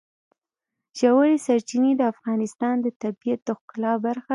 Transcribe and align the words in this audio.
ژورې 0.99 1.35
سرچینې 1.45 1.91
د 1.97 2.01
افغانستان 2.13 2.75
د 2.81 2.87
طبیعت 3.01 3.39
د 3.47 3.49
ښکلا 3.59 3.93
برخه 4.05 4.27
ده. 4.27 4.29